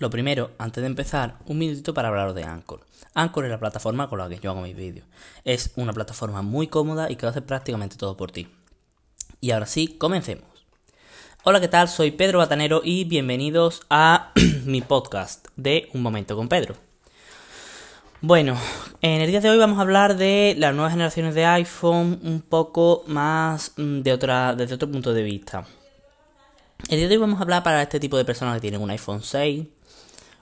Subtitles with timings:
[0.00, 2.80] Lo primero, antes de empezar, un minutito para hablaros de Anchor.
[3.12, 5.06] Anchor es la plataforma con la que yo hago mis vídeos.
[5.44, 8.48] Es una plataforma muy cómoda y que hace prácticamente todo por ti.
[9.42, 10.46] Y ahora sí, comencemos.
[11.44, 11.86] Hola, ¿qué tal?
[11.86, 14.32] Soy Pedro Batanero y bienvenidos a
[14.64, 16.76] mi podcast de Un Momento con Pedro.
[18.22, 18.56] Bueno,
[19.02, 22.40] en el día de hoy vamos a hablar de las nuevas generaciones de iPhone un
[22.40, 25.66] poco más mm, de otra, desde otro punto de vista.
[26.88, 28.90] El día de hoy vamos a hablar para este tipo de personas que tienen un
[28.90, 29.66] iPhone 6,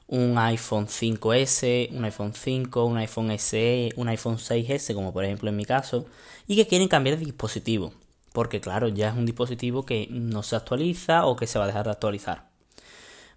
[0.09, 5.49] un iPhone 5S, un iPhone 5, un iPhone SE, un iPhone 6S, como por ejemplo
[5.51, 6.07] en mi caso,
[6.47, 7.93] y que quieren cambiar de dispositivo,
[8.33, 11.69] porque claro, ya es un dispositivo que no se actualiza o que se va a
[11.69, 12.48] dejar de actualizar.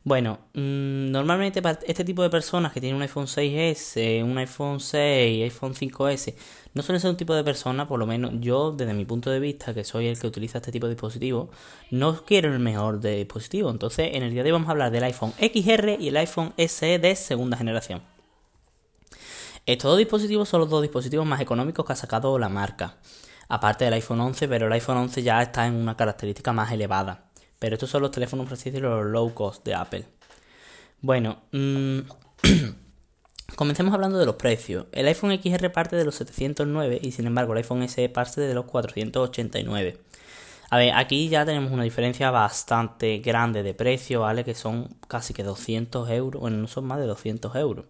[0.03, 4.79] Bueno, mm, normalmente para este tipo de personas que tienen un iPhone 6S, un iPhone
[4.79, 6.35] 6, iPhone 5S,
[6.73, 9.39] no suelen ser un tipo de persona, por lo menos yo desde mi punto de
[9.39, 11.49] vista, que soy el que utiliza este tipo de dispositivos,
[11.91, 13.69] no quiero el mejor de dispositivo.
[13.69, 16.53] Entonces, en el día de hoy vamos a hablar del iPhone XR y el iPhone
[16.57, 18.01] SE de segunda generación.
[19.67, 22.97] Estos dos dispositivos son los dos dispositivos más económicos que ha sacado la marca.
[23.49, 27.30] Aparte del iPhone 11, pero el iPhone 11 ya está en una característica más elevada.
[27.61, 30.05] Pero estos son los teléfonos, por así decirlo, low cost de Apple.
[30.99, 31.99] Bueno, mmm,
[33.55, 34.87] comencemos hablando de los precios.
[34.91, 38.55] El iPhone XR parte de los 709 y sin embargo el iPhone SE parte de
[38.55, 39.99] los 489.
[40.71, 44.43] A ver, aquí ya tenemos una diferencia bastante grande de precio, ¿vale?
[44.43, 46.41] Que son casi que 200 euros.
[46.41, 47.85] Bueno, no son más de 200 euros.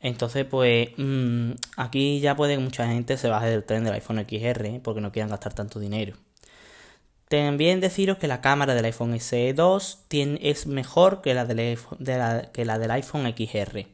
[0.00, 4.26] Entonces, pues mmm, aquí ya puede que mucha gente se baje del tren del iPhone
[4.28, 6.16] XR porque no quieran gastar tanto dinero.
[7.28, 12.18] También deciros que la cámara del iPhone SE2 tiene, es mejor que la, del, de
[12.18, 13.86] la, que la del iPhone XR.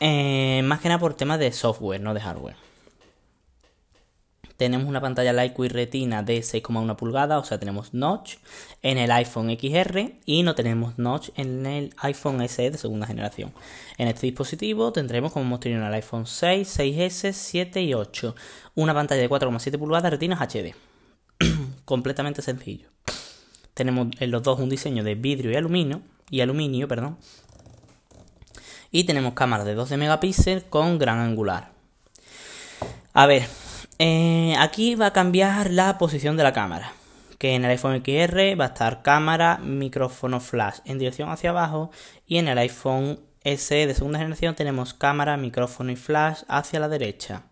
[0.00, 2.56] Eh, más que nada por temas de software, no de hardware.
[4.56, 8.36] Tenemos una pantalla Lightweight Retina de 6,1 pulgadas, o sea, tenemos notch
[8.82, 13.52] en el iPhone XR y no tenemos notch en el iPhone SE de segunda generación.
[13.98, 18.34] En este dispositivo tendremos, como hemos tenido en el iPhone 6, 6S, 7 y 8,
[18.74, 20.74] una pantalla de 4,7 pulgadas retinas HD
[21.88, 22.90] completamente sencillo.
[23.72, 27.16] Tenemos en los dos un diseño de vidrio y aluminio, y aluminio, perdón.
[28.90, 31.72] Y tenemos cámara de 12 megapíxeles con gran angular.
[33.14, 33.46] A ver,
[33.98, 36.92] eh, aquí va a cambiar la posición de la cámara.
[37.38, 41.90] Que en el iPhone XR va a estar cámara, micrófono flash en dirección hacia abajo.
[42.26, 46.88] Y en el iPhone SE de segunda generación tenemos cámara, micrófono y flash hacia la
[46.88, 47.44] derecha.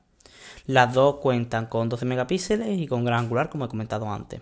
[0.66, 4.40] Las dos cuentan con 12 megapíxeles y con gran angular, como he comentado antes.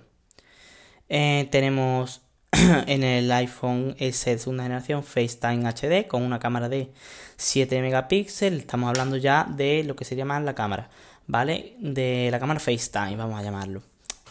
[1.08, 2.22] Eh, tenemos
[2.86, 6.92] en el iPhone S de segunda generación FaceTime HD con una cámara de
[7.36, 8.60] 7 megapíxeles.
[8.60, 10.88] Estamos hablando ya de lo que se llama la cámara,
[11.26, 11.76] ¿vale?
[11.80, 13.82] De la cámara FaceTime, vamos a llamarlo.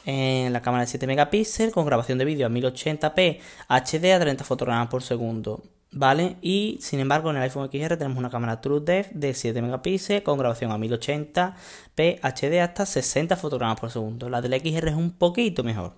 [0.05, 3.39] En la cámara de 7 megapíxeles con grabación de vídeo a 1080p
[3.69, 5.63] HD a 30 fotogramas por segundo.
[5.95, 6.37] ¿Vale?
[6.41, 10.39] Y sin embargo en el iPhone XR tenemos una cámara TrueDepth de 7 megapíxeles con
[10.39, 14.27] grabación a 1080p HD hasta 60 fotogramas por segundo.
[14.27, 15.93] La del XR es un poquito mejor.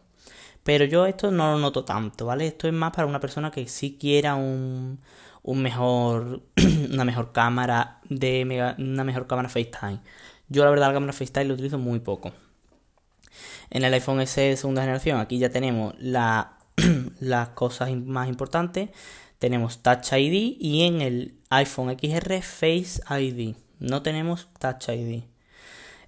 [0.63, 2.47] Pero yo esto no lo noto tanto, ¿vale?
[2.47, 4.99] Esto es más para una persona que sí quiera un,
[5.43, 6.41] un mejor,
[6.91, 9.99] una mejor cámara de una mejor cámara FaceTime.
[10.49, 12.33] Yo la verdad la cámara FaceTime lo utilizo muy poco.
[13.69, 16.57] En el iPhone SE de segunda generación aquí ya tenemos la,
[17.19, 18.89] las cosas más importantes
[19.45, 23.53] tenemos Touch ID y en el iPhone XR Face ID.
[23.79, 25.21] No tenemos Touch ID.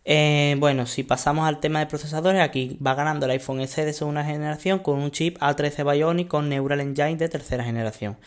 [0.05, 3.93] Eh, bueno, si pasamos al tema de procesadores, aquí va ganando el iPhone SE de
[3.93, 8.17] segunda generación con un chip A13 Bionic con Neural Engine de tercera generación.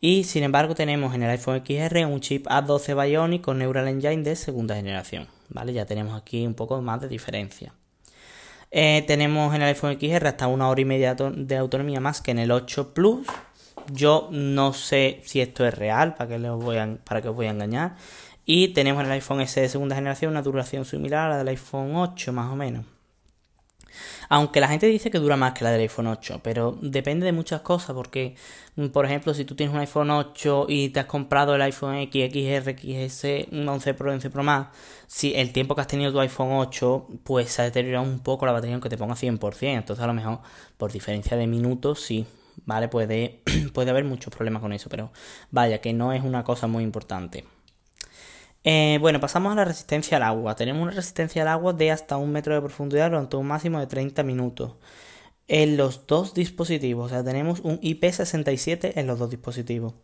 [0.00, 4.24] Y sin embargo tenemos en el iPhone XR un chip A12 Bionic con Neural Engine
[4.24, 5.28] de segunda generación.
[5.50, 5.72] ¿Vale?
[5.72, 7.72] Ya tenemos aquí un poco más de diferencia.
[8.72, 12.32] Eh, tenemos en el iPhone XR hasta una hora y media de autonomía más que
[12.32, 13.24] en el 8 Plus
[13.92, 17.46] yo no sé si esto es real, para que, voy a, para que os voy
[17.46, 17.96] a engañar.
[18.44, 21.48] Y tenemos en el iPhone S de segunda generación una duración similar a la del
[21.48, 22.84] iPhone 8, más o menos.
[24.28, 27.32] Aunque la gente dice que dura más que la del iPhone 8, pero depende de
[27.32, 28.36] muchas cosas, porque,
[28.76, 31.96] mm, por ejemplo, si tú tienes un iPhone 8 y te has comprado el iPhone
[31.96, 34.68] X, XR, XS, 11 Pro, 11 Pro más,
[35.06, 38.46] si el tiempo que has tenido tu iPhone 8, pues se ha deteriorado un poco
[38.46, 40.40] la batería aunque te ponga 100%, entonces a lo mejor
[40.76, 42.26] por diferencia de minutos sí,
[42.64, 42.88] ¿vale?
[42.88, 43.42] Puede,
[43.74, 45.12] puede haber muchos problemas con eso, pero
[45.50, 47.44] vaya, que no es una cosa muy importante.
[48.64, 50.54] Eh, bueno, pasamos a la resistencia al agua.
[50.56, 53.86] Tenemos una resistencia al agua de hasta un metro de profundidad durante un máximo de
[53.86, 54.74] 30 minutos
[55.48, 57.06] en los dos dispositivos.
[57.06, 59.94] O sea, tenemos un IP67 en los dos dispositivos.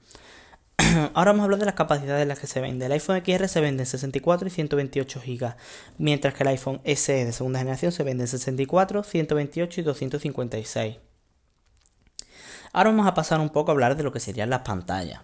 [1.15, 2.87] Ahora vamos a hablar de las capacidades en las que se vende.
[2.87, 5.57] El iPhone XR se vende en 64 y 128 GB,
[5.99, 10.97] mientras que el iPhone SE de segunda generación se vende en 64, 128 y 256.
[12.75, 15.21] Ahora vamos a pasar un poco a hablar de lo que serían las pantallas.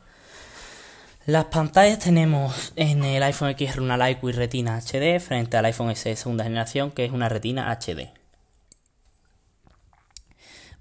[1.26, 6.14] Las pantallas tenemos en el iPhone XR una Lightweight Retina HD frente al iPhone SE
[6.14, 8.12] segunda generación que es una Retina HD.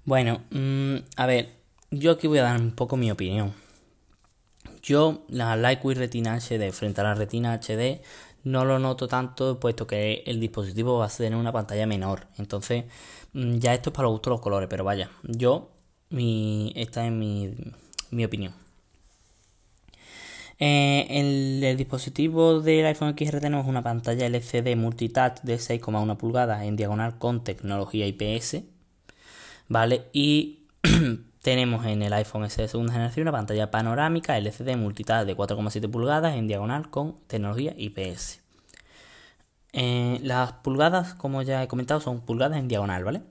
[0.04, 1.50] Bueno, mm, a ver,
[1.90, 3.52] yo aquí voy a dar un poco mi opinión.
[4.80, 8.00] Yo la Lightweight Retina HD frente a la Retina HD
[8.44, 12.28] no lo noto tanto puesto que el dispositivo va a tener una pantalla menor.
[12.38, 12.84] Entonces,
[13.32, 15.79] mm, ya esto es para los gustos los colores, pero vaya, yo,
[16.10, 17.54] mi, esta es mi,
[18.10, 18.52] mi opinión.
[20.62, 26.64] Eh, en el dispositivo del iPhone XR tenemos una pantalla LCD multitouch de 6,1 pulgadas
[26.64, 28.64] en diagonal con tecnología IPS,
[29.68, 30.08] ¿vale?
[30.12, 30.66] Y
[31.42, 35.90] tenemos en el iPhone SE de segunda generación una pantalla panorámica LCD multitouch de 4,7
[35.90, 38.40] pulgadas en diagonal con tecnología IPS.
[39.72, 43.22] Eh, las pulgadas, como ya he comentado, son pulgadas en diagonal, ¿vale?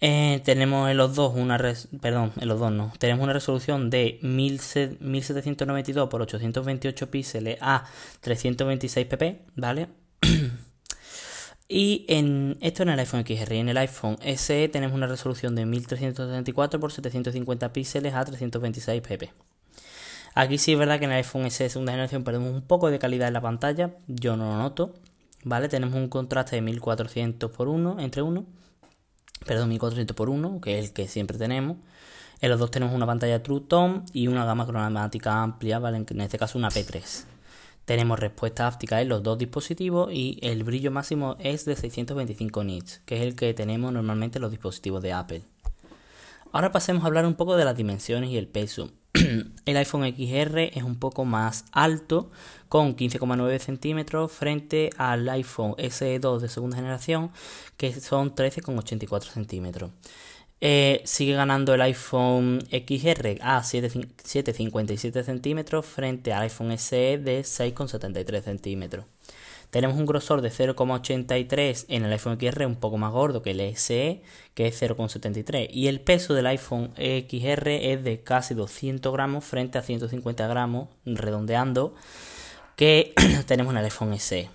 [0.00, 1.56] Eh, tenemos en los dos una
[2.00, 2.92] perdón, en los dos no.
[2.98, 7.84] Tenemos una resolución de 1792 por 828 píxeles a
[8.20, 9.88] 326 pp, ¿vale?
[11.68, 15.54] y en esto en el iPhone XR y en el iPhone SE tenemos una resolución
[15.54, 19.32] de 1334 por 750 píxeles a 326 pp.
[20.34, 22.98] Aquí sí es verdad que en el iPhone SE segunda generación perdemos un poco de
[22.98, 24.92] calidad en la pantalla, yo no lo noto,
[25.44, 25.70] ¿vale?
[25.70, 28.44] Tenemos un contraste de 1400 por 1 entre 1
[29.46, 31.76] perdón, 1400 por 1, que es el que siempre tenemos.
[32.40, 36.04] En los dos tenemos una pantalla True Tone y una gama cromática amplia, ¿vale?
[36.08, 37.24] En este caso una P3.
[37.86, 43.00] Tenemos respuesta áptica en los dos dispositivos y el brillo máximo es de 625 nits,
[43.06, 45.42] que es el que tenemos normalmente en los dispositivos de Apple.
[46.52, 48.90] Ahora pasemos a hablar un poco de las dimensiones y el peso.
[49.66, 52.30] el iPhone XR es un poco más alto,
[52.68, 57.30] con 15,9 centímetros, frente al iPhone SE2 de segunda generación,
[57.76, 59.90] que son 13,84 centímetros.
[60.60, 68.42] Eh, sigue ganando el iPhone XR a 7,57 centímetros frente al iPhone SE de 6,73
[68.42, 69.04] centímetros.
[69.70, 73.76] Tenemos un grosor de 0,83 en el iPhone XR, un poco más gordo que el
[73.76, 74.22] SE,
[74.54, 75.68] que es 0,73.
[75.70, 80.88] Y el peso del iPhone XR es de casi 200 gramos frente a 150 gramos,
[81.04, 81.94] redondeando,
[82.76, 83.12] que
[83.46, 84.48] tenemos en el iPhone SE.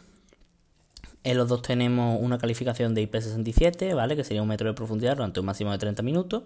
[1.24, 4.16] En los dos tenemos una calificación de IP67, ¿vale?
[4.16, 6.44] Que sería un metro de profundidad durante un máximo de 30 minutos.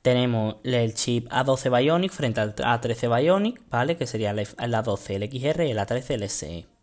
[0.00, 3.96] Tenemos el chip A12 Bionic frente al A13 Bionic, ¿vale?
[3.96, 6.77] Que sería el A12 el XR y el A13 el SE.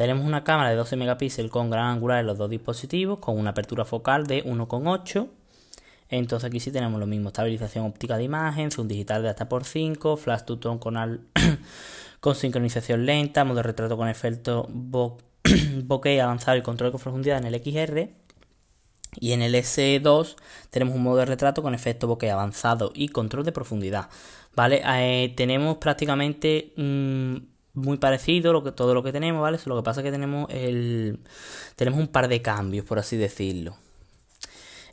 [0.00, 3.50] Tenemos una cámara de 12 megapíxeles con gran angular en los dos dispositivos, con una
[3.50, 5.28] apertura focal de 1,8.
[6.08, 9.66] Entonces aquí sí tenemos lo mismo, estabilización óptica de imagen, zoom digital de hasta por
[9.66, 10.80] 5, flash to tone
[12.20, 17.44] con, sincronización lenta, modo de retrato con efecto bokeh avanzado y control con profundidad en
[17.44, 18.08] el XR.
[19.20, 20.36] Y en el S2
[20.70, 24.08] tenemos un modo de retrato con efecto bokeh avanzado y control de profundidad.
[24.56, 24.80] ¿Vale?
[24.82, 26.72] Eh, tenemos prácticamente
[27.74, 29.58] muy parecido lo que, todo lo que tenemos, ¿vale?
[29.64, 31.20] Lo que pasa es que tenemos el
[31.76, 33.76] tenemos un par de cambios, por así decirlo.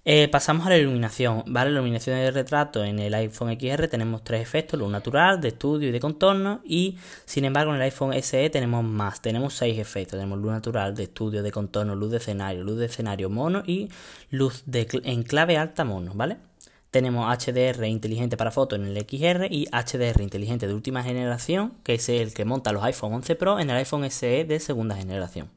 [0.10, 1.70] Eh, pasamos a la iluminación, ¿vale?
[1.70, 5.90] La iluminación de retrato en el iPhone XR tenemos tres efectos, luz natural, de estudio
[5.90, 10.18] y de contorno y sin embargo en el iPhone SE tenemos más, tenemos seis efectos,
[10.18, 13.90] tenemos luz natural, de estudio, de contorno, luz de escenario, luz de escenario mono y
[14.32, 16.38] luz de, en clave alta mono, ¿vale?
[16.98, 21.94] Tenemos HDR inteligente para fotos en el XR y HDR inteligente de última generación, que
[21.94, 25.48] es el que monta los iPhone 11 Pro en el iPhone SE de segunda generación.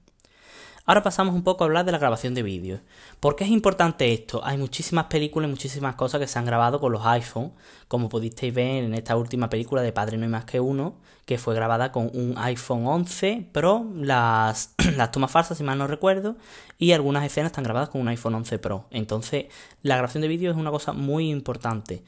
[0.91, 2.81] Ahora pasamos un poco a hablar de la grabación de vídeo.
[3.21, 4.41] ¿Por qué es importante esto?
[4.45, 7.53] Hay muchísimas películas y muchísimas cosas que se han grabado con los iPhone,
[7.87, 11.39] como pudisteis ver en esta última película de Padre No hay más que uno, que
[11.39, 16.35] fue grabada con un iPhone 11 Pro, las, las tomas falsas si mal no recuerdo,
[16.77, 18.87] y algunas escenas están grabadas con un iPhone 11 Pro.
[18.91, 19.45] Entonces,
[19.85, 22.03] la grabación de vídeo es una cosa muy importante.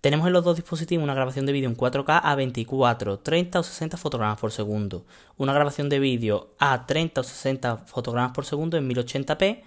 [0.00, 3.62] Tenemos en los dos dispositivos una grabación de vídeo en 4K a 24, 30 o
[3.64, 5.04] 60 fotogramas por segundo.
[5.36, 9.62] Una grabación de vídeo a 30 o 60 fotogramas por segundo en 1080p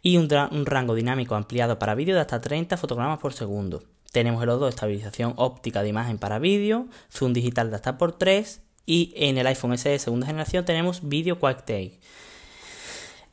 [0.00, 0.28] y un,
[0.64, 3.82] rango dinámico ampliado para vídeo de hasta 30 fotogramas por segundo.
[4.12, 8.12] Tenemos en los dos estabilización óptica de imagen para vídeo, zoom digital de hasta por
[8.12, 11.98] 3 y en el iPhone SE segunda generación tenemos vídeo Quake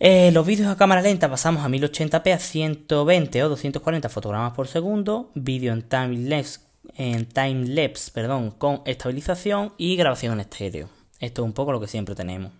[0.03, 4.67] eh, los vídeos a cámara lenta pasamos a 1080p a 120 o 240 fotogramas por
[4.67, 10.89] segundo, vídeo en time-lapse en time -lapse, perdón, con estabilización y grabación en estéreo.
[11.19, 12.51] Esto es un poco lo que siempre tenemos.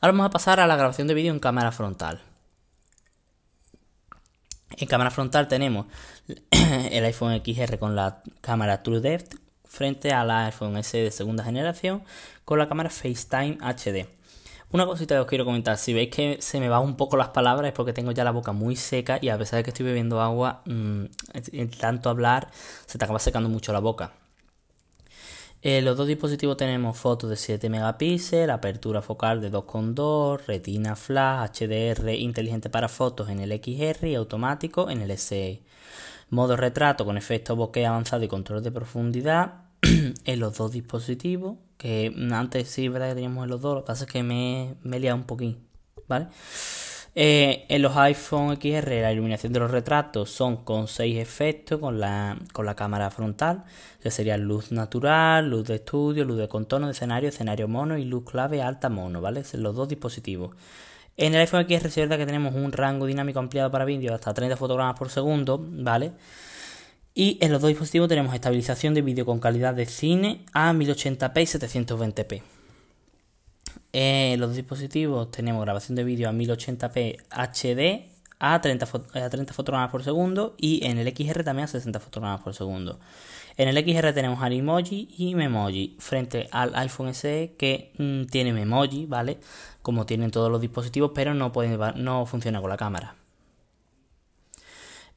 [0.00, 2.20] Ahora vamos a pasar a la grabación de vídeo en cámara frontal.
[4.76, 5.86] En cámara frontal tenemos
[6.50, 12.04] el iPhone XR con la cámara TrueDepth frente al iPhone S de segunda generación
[12.44, 14.06] con la cámara FaceTime HD.
[14.72, 17.28] Una cosita que os quiero comentar, si veis que se me va un poco las
[17.28, 19.84] palabras es porque tengo ya la boca muy seca y a pesar de que estoy
[19.84, 21.04] bebiendo agua, mm,
[21.52, 22.48] en tanto hablar
[22.86, 24.12] se te acaba secando mucho la boca.
[25.60, 31.50] En los dos dispositivos tenemos fotos de 7 megapíxeles, apertura focal de 2.2, retina flash,
[31.50, 35.60] HDR inteligente para fotos en el XR y automático en el SE.
[36.30, 41.58] Modo retrato con efecto bokeh avanzado y control de profundidad en los dos dispositivos.
[41.82, 44.76] Que antes sí, verdad que teníamos en los dos, lo que pasa es que me,
[44.84, 45.66] me he liado un poquín,
[46.06, 46.28] ¿vale?
[47.16, 51.98] Eh, en los iPhone XR la iluminación de los retratos son con seis efectos con
[51.98, 53.64] la, con la cámara frontal,
[54.00, 58.04] que sería luz natural, luz de estudio, luz de contorno de escenario, escenario mono y
[58.04, 59.42] luz clave alta mono, ¿vale?
[59.42, 60.54] Son los dos dispositivos.
[61.16, 64.32] En el iPhone XR es verdad que tenemos un rango dinámico ampliado para vídeo hasta
[64.32, 66.12] 30 fotogramas por segundo, ¿vale?
[67.14, 71.42] Y en los dos dispositivos tenemos estabilización de vídeo con calidad de cine a 1080p
[71.42, 72.42] y 720p.
[73.92, 79.90] En los dispositivos tenemos grabación de vídeo a 1080p HD a 30, a 30 fotogramas
[79.90, 82.98] por segundo y en el XR también a 60 fotogramas por segundo.
[83.56, 89.06] En el XR tenemos Animoji y Memoji frente al iPhone SE que mm, tiene Memoji,
[89.06, 89.38] ¿vale?
[89.82, 93.21] Como tienen todos los dispositivos, pero no, puede, no funciona con la cámara.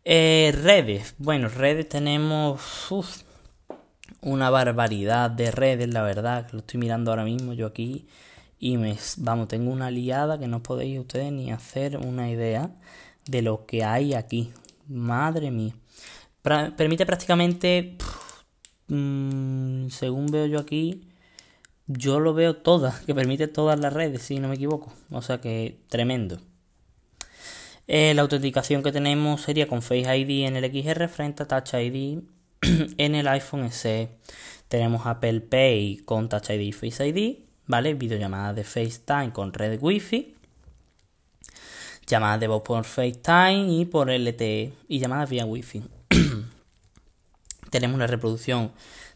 [0.07, 1.15] Eh, redes.
[1.17, 2.61] Bueno, redes tenemos
[4.21, 8.07] una barbaridad de redes, la verdad, lo estoy mirando ahora mismo yo aquí
[8.59, 12.69] y me, vamos, tengo una liada que no podéis ustedes ni hacer una idea
[13.25, 14.51] de lo que hay aquí.
[14.87, 15.73] Madre mía.
[16.77, 17.97] permite prácticamente,
[18.87, 21.01] mm, según veo yo aquí,
[21.87, 24.93] yo lo veo todas, que permite todas las redes, si no me equivoco.
[25.11, 26.39] O sea que tremendo.
[27.87, 31.73] Eh, la autenticación que tenemos sería con Face ID en el XR frente a Touch
[31.73, 32.19] ID
[32.97, 34.09] en el iPhone SE.
[34.67, 37.93] Tenemos Apple Pay con Touch ID y Face ID ¿vale?
[37.93, 40.35] Videollamadas de FaceTime con red Wi-Fi,
[42.07, 45.83] llamadas de voz por FaceTime y por LTE y llamadas vía Wi-Fi.
[47.69, 48.71] Tenemos una reproducción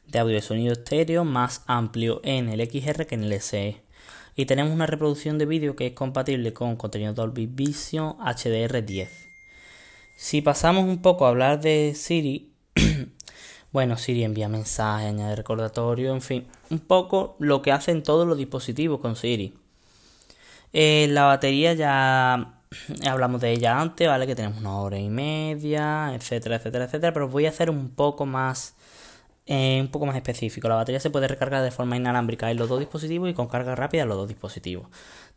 [0.08, 3.82] de audio y sonido estéreo más amplio en el XR que en el SE.
[4.40, 9.10] Y tenemos una reproducción de vídeo que es compatible con contenido Dolby Vision HDR10.
[10.16, 12.54] Si pasamos un poco a hablar de Siri,
[13.74, 18.38] bueno, Siri envía mensajes, añade recordatorio, en fin, un poco lo que hacen todos los
[18.38, 19.56] dispositivos con Siri.
[20.72, 22.62] Eh, la batería ya
[23.10, 24.26] hablamos de ella antes, ¿vale?
[24.26, 28.26] Que tenemos una hora y media, etcétera, etcétera, etcétera, pero voy a hacer un poco
[28.26, 28.74] más
[29.50, 30.70] un poco más específico.
[30.70, 33.76] La batería se puede recargar de forma inalámbrica en los dos dispositivos y con carga
[33.76, 34.88] rápida en los dos dispositivos.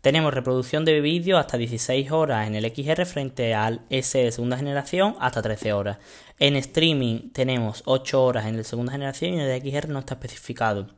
[0.02, 4.56] Tenemos reproducción de vídeo hasta 16 horas en el XR frente al S de segunda
[4.56, 5.98] generación hasta 13 horas.
[6.38, 10.14] En streaming tenemos 8 horas en la segunda generación y en el XR no está
[10.14, 10.88] especificado.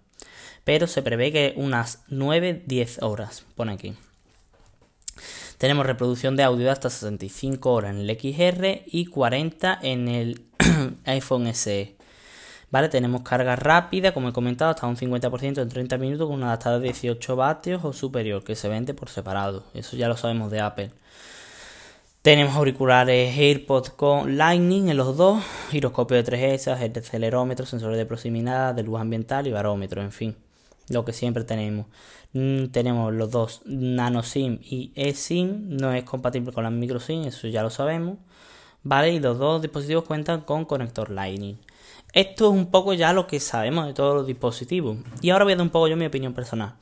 [0.64, 3.94] Pero se prevé que unas 9-10 horas, pone aquí.
[5.58, 10.46] Tenemos reproducción de audio hasta 65 horas en el XR y 40 en el
[11.04, 11.96] iPhone SE.
[12.74, 12.88] ¿Vale?
[12.88, 16.80] Tenemos carga rápida, como he comentado, hasta un 50% en 30 minutos con un adaptador
[16.80, 19.62] de 18 vatios o superior que se vende por separado.
[19.74, 20.90] Eso ya lo sabemos de Apple.
[22.22, 25.40] Tenemos auriculares AirPods con Lightning en los dos,
[25.70, 30.36] giroscopio de 3S, el acelerómetro, sensores de proximidad, de luz ambiental y barómetro, en fin,
[30.88, 31.86] lo que siempre tenemos.
[32.32, 37.22] Mm, tenemos los dos Nano SIM y eSIM, no es compatible con la micro SIM,
[37.22, 38.18] eso ya lo sabemos.
[38.82, 41.56] Vale, y los dos dispositivos cuentan con conector Lightning.
[42.14, 44.98] Esto es un poco ya lo que sabemos de todos los dispositivos.
[45.20, 46.76] Y ahora voy a dar un poco yo mi opinión personal.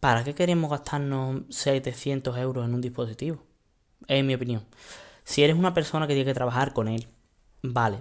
[0.00, 3.38] ¿Para qué queremos gastarnos 700 euros en un dispositivo?
[4.08, 4.64] Es mi opinión.
[5.22, 7.06] Si eres una persona que tiene que trabajar con él,
[7.62, 7.98] vale.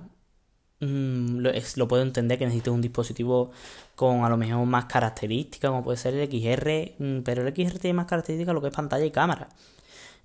[0.80, 1.46] Mm,
[1.76, 3.52] lo, puedo entender que necesites un dispositivo
[3.96, 7.78] con a lo mejor más características, como puede ser el XR, mm, pero el XR
[7.78, 9.50] tiene más características lo que es pantalla y cámara.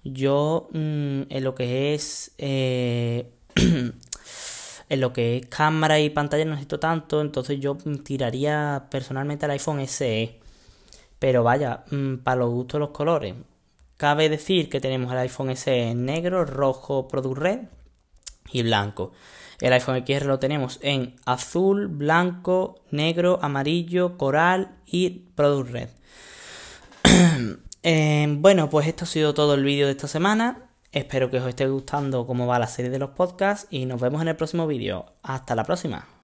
[0.02, 3.30] Yo, mm, en lo que es eh,
[4.88, 9.52] en lo que es cámara y pantalla no necesito tanto, entonces yo tiraría personalmente al
[9.52, 10.40] iPhone SE.
[11.18, 13.34] Pero vaya, mm, para los gustos los colores.
[13.96, 17.60] Cabe decir que tenemos el iPhone SE en negro, rojo, Product Red
[18.52, 19.12] y blanco.
[19.60, 25.88] El iPhone XR lo tenemos en azul, blanco, negro, amarillo, coral y Product Red.
[27.88, 30.65] Eh, bueno, pues esto ha sido todo el vídeo de esta semana.
[30.96, 34.22] Espero que os esté gustando cómo va la serie de los podcasts y nos vemos
[34.22, 35.04] en el próximo vídeo.
[35.22, 36.08] Hasta la próxima.